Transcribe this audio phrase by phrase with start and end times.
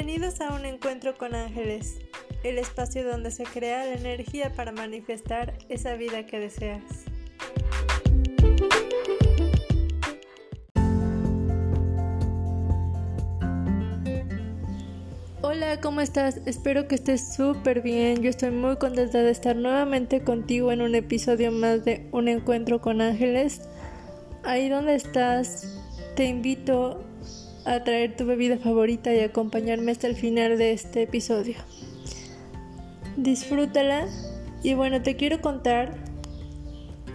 [0.00, 1.98] Bienvenidos a un encuentro con ángeles,
[2.44, 6.84] el espacio donde se crea la energía para manifestar esa vida que deseas.
[15.42, 16.42] Hola, ¿cómo estás?
[16.46, 18.22] Espero que estés súper bien.
[18.22, 22.80] Yo estoy muy contenta de estar nuevamente contigo en un episodio más de Un encuentro
[22.80, 23.62] con ángeles.
[24.44, 25.76] Ahí donde estás,
[26.14, 27.04] te invito
[27.64, 31.56] a traer tu bebida favorita y acompañarme hasta el final de este episodio.
[33.16, 34.06] Disfrútala
[34.62, 35.94] y bueno, te quiero contar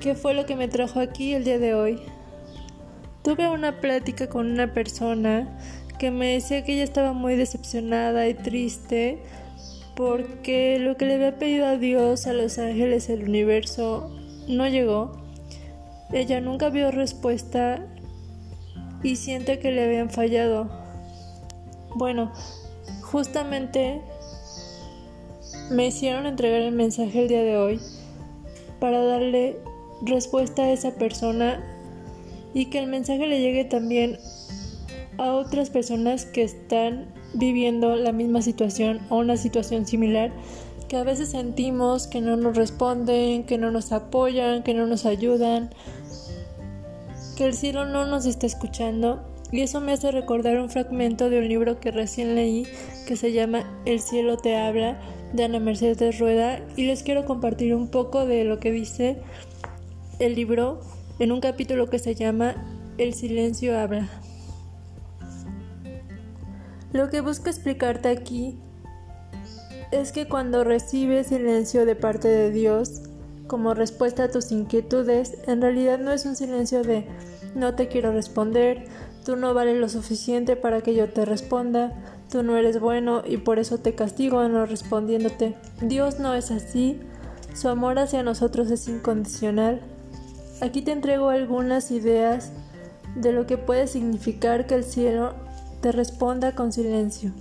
[0.00, 2.00] qué fue lo que me trajo aquí el día de hoy.
[3.22, 5.58] Tuve una plática con una persona
[5.98, 9.22] que me decía que ella estaba muy decepcionada y triste
[9.94, 14.14] porque lo que le había pedido a Dios, a los ángeles, el universo,
[14.48, 15.12] no llegó.
[16.12, 17.86] Ella nunca vio respuesta
[19.04, 20.68] y siente que le habían fallado.
[21.94, 22.32] Bueno,
[23.02, 24.00] justamente
[25.70, 27.80] me hicieron entregar el mensaje el día de hoy
[28.80, 29.56] para darle
[30.02, 31.62] respuesta a esa persona
[32.54, 34.18] y que el mensaje le llegue también
[35.18, 40.32] a otras personas que están viviendo la misma situación o una situación similar
[40.88, 45.06] que a veces sentimos que no nos responden, que no nos apoyan, que no nos
[45.06, 45.70] ayudan
[47.36, 51.38] que el cielo no nos está escuchando y eso me hace recordar un fragmento de
[51.38, 52.66] un libro que recién leí
[53.06, 54.98] que se llama El cielo te habla
[55.32, 59.18] de Ana Mercedes Rueda y les quiero compartir un poco de lo que dice
[60.18, 60.80] el libro
[61.18, 62.54] en un capítulo que se llama
[62.98, 64.08] El silencio habla.
[66.92, 68.56] Lo que busco explicarte aquí
[69.90, 73.02] es que cuando recibes silencio de parte de Dios,
[73.46, 77.06] como respuesta a tus inquietudes, en realidad no es un silencio de
[77.54, 78.86] no te quiero responder,
[79.24, 81.92] tú no vales lo suficiente para que yo te responda,
[82.30, 85.54] tú no eres bueno y por eso te castigo no respondiéndote.
[85.80, 87.00] Dios no es así,
[87.54, 89.80] su amor hacia nosotros es incondicional.
[90.60, 92.52] Aquí te entrego algunas ideas
[93.14, 95.34] de lo que puede significar que el cielo
[95.80, 97.32] te responda con silencio.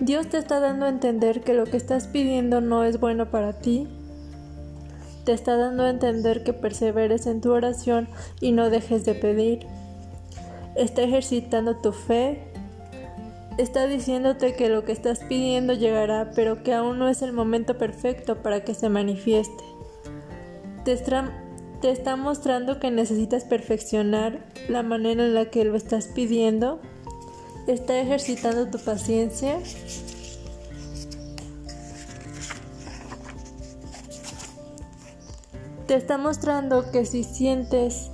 [0.00, 3.52] Dios te está dando a entender que lo que estás pidiendo no es bueno para
[3.52, 3.88] ti
[5.28, 8.08] te está dando a entender que perseveres en tu oración
[8.40, 9.66] y no dejes de pedir.
[10.74, 12.50] Está ejercitando tu fe.
[13.58, 17.76] Está diciéndote que lo que estás pidiendo llegará, pero que aún no es el momento
[17.76, 19.64] perfecto para que se manifieste.
[20.86, 21.30] Te está,
[21.82, 26.80] te está mostrando que necesitas perfeccionar la manera en la que lo estás pidiendo.
[27.66, 29.58] Está ejercitando tu paciencia
[35.88, 38.10] te está mostrando que si sientes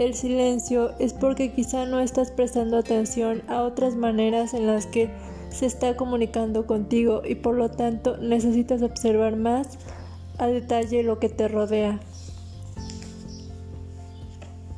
[0.00, 5.08] el silencio es porque quizá no estás prestando atención a otras maneras en las que
[5.50, 9.78] se está comunicando contigo y por lo tanto necesitas observar más
[10.38, 12.00] a detalle lo que te rodea.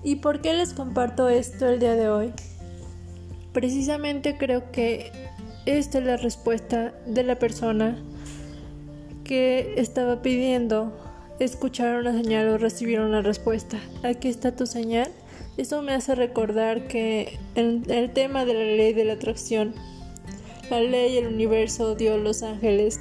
[0.03, 2.33] ¿Y por qué les comparto esto el día de hoy?
[3.55, 5.11] Precisamente creo que
[5.65, 7.97] esta es la respuesta de la persona
[9.25, 10.93] que estaba pidiendo
[11.41, 13.79] escuchar una señal o recibir una respuesta.
[14.03, 15.11] Aquí está tu señal.
[15.57, 19.75] Eso me hace recordar que en el tema de la ley de la atracción,
[20.71, 23.01] la ley, el universo, Dios, los ángeles,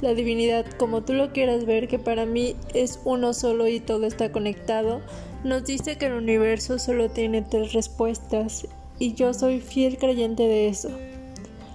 [0.00, 4.06] la divinidad, como tú lo quieras ver, que para mí es uno solo y todo
[4.06, 5.00] está conectado,
[5.44, 8.66] nos dice que el universo solo tiene tres respuestas
[8.98, 10.90] y yo soy fiel creyente de eso.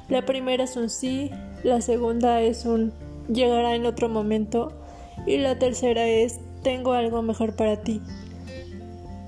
[0.08, 1.32] La primera es un sí,
[1.64, 2.94] la segunda es un
[3.28, 4.72] llegará en otro momento
[5.26, 8.02] y la tercera es tengo algo mejor para ti.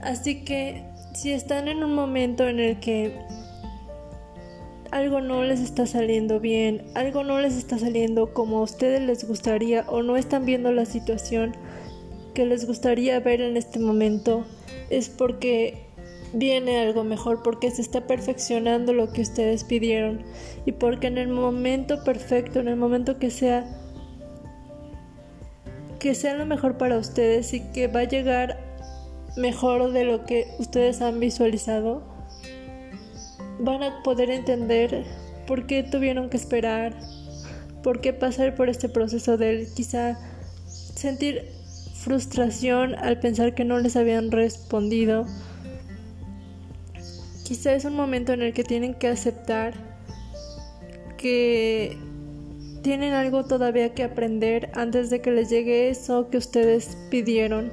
[0.01, 0.83] Así que
[1.13, 3.17] si están en un momento en el que
[4.91, 9.27] algo no les está saliendo bien, algo no les está saliendo como a ustedes les
[9.27, 11.55] gustaría o no están viendo la situación
[12.33, 14.45] que les gustaría ver en este momento,
[14.89, 15.87] es porque
[16.33, 20.21] viene algo mejor, porque se está perfeccionando lo que ustedes pidieron
[20.65, 23.65] y porque en el momento perfecto, en el momento que sea
[25.99, 28.59] que sea lo mejor para ustedes y que va a llegar
[29.35, 32.03] mejor de lo que ustedes han visualizado,
[33.59, 35.03] van a poder entender
[35.45, 36.93] por qué tuvieron que esperar,
[37.83, 40.17] por qué pasar por este proceso de quizá
[40.67, 41.49] sentir
[41.93, 45.25] frustración al pensar que no les habían respondido.
[47.43, 49.73] Quizá es un momento en el que tienen que aceptar
[51.17, 51.97] que
[52.87, 57.69] tienen algo todavía que aprender antes de que les llegue eso que ustedes pidieron.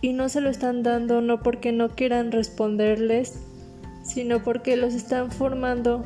[0.00, 3.34] Y no se lo están dando no porque no quieran responderles,
[4.02, 6.04] sino porque los están formando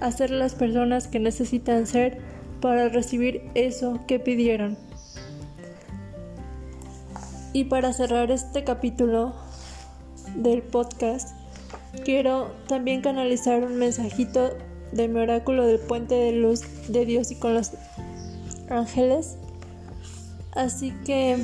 [0.00, 2.16] a ser las personas que necesitan ser
[2.62, 4.78] para recibir eso que pidieron.
[7.52, 9.34] Y para cerrar este capítulo
[10.36, 11.36] del podcast,
[12.02, 14.56] quiero también canalizar un mensajito
[14.92, 17.72] de mi oráculo del puente de luz de Dios y con los
[18.68, 19.36] ángeles.
[20.52, 21.38] Así que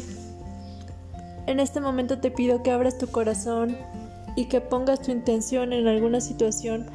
[1.47, 3.77] en este momento te pido que abras tu corazón
[4.37, 6.87] y que pongas tu intención en alguna situación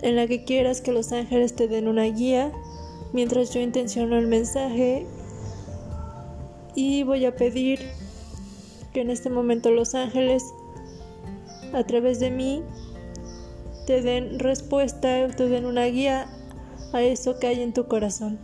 [0.00, 2.50] en la que quieras que los ángeles te den una guía
[3.12, 5.06] mientras yo intenciono el mensaje
[6.74, 7.80] y voy a pedir
[8.92, 10.42] que en este momento los ángeles
[11.72, 12.62] a través de mí
[13.86, 16.26] te den respuesta, te den una guía
[16.92, 18.38] a eso que hay en tu corazón.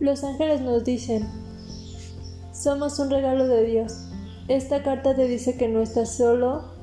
[0.00, 1.28] Los ángeles nos dicen,
[2.54, 4.08] somos un regalo de Dios.
[4.48, 6.79] Esta carta te dice que no estás solo,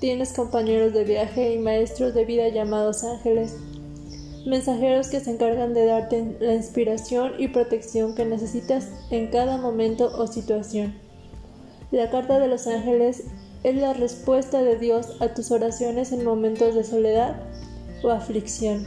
[0.00, 3.56] tienes compañeros de viaje y maestros de vida llamados ángeles,
[4.46, 10.10] mensajeros que se encargan de darte la inspiración y protección que necesitas en cada momento
[10.16, 10.94] o situación.
[11.90, 13.24] La carta de los ángeles
[13.62, 17.36] es la respuesta de Dios a tus oraciones en momentos de soledad
[18.02, 18.86] o aflicción.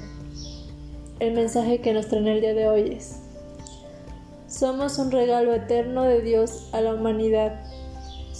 [1.19, 3.19] El mensaje que nos trae el día de hoy es,
[4.47, 7.63] somos un regalo eterno de Dios a la humanidad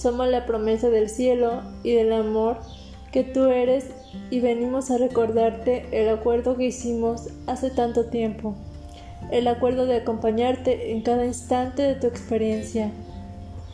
[0.03, 2.57] somos la promesa del cielo y del amor
[3.13, 3.85] que tú eres
[4.29, 8.53] y venimos a recordarte el acuerdo que hicimos hace tanto tiempo,
[9.31, 12.91] el acuerdo de acompañarte en cada instante de tu experiencia.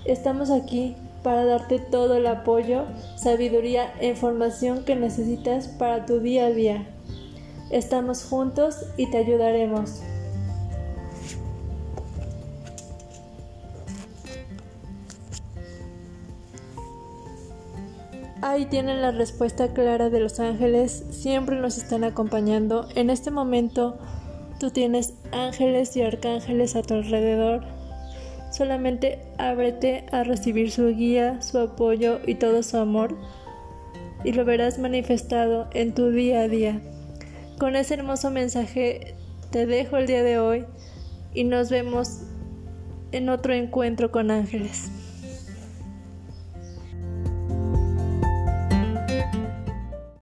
[0.05, 2.83] Estamos aquí para darte todo el apoyo,
[3.15, 6.85] sabiduría e información que necesitas para tu día a día.
[7.71, 10.03] Estamos juntos y te ayudaremos.
[18.49, 22.89] Ahí tienen la respuesta clara de los ángeles, siempre nos están acompañando.
[22.95, 23.99] En este momento
[24.59, 27.63] tú tienes ángeles y arcángeles a tu alrededor.
[28.51, 33.15] Solamente ábrete a recibir su guía, su apoyo y todo su amor
[34.23, 36.81] y lo verás manifestado en tu día a día.
[37.59, 39.13] Con ese hermoso mensaje
[39.51, 40.65] te dejo el día de hoy
[41.35, 42.23] y nos vemos
[43.11, 44.98] en otro encuentro con ángeles.